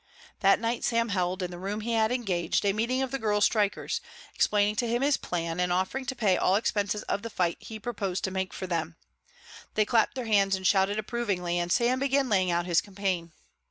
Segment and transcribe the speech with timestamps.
[0.39, 3.39] That night Sam held, in the room he had engaged, a meeting of the girl
[3.39, 4.01] strikers,
[4.33, 7.79] explaining to them his plan and offering to pay all expenses of the fight he
[7.79, 8.95] proposed to make for them.
[9.75, 13.31] They clapped their hands and shouted approvingly, and Sam began laying out his campaign.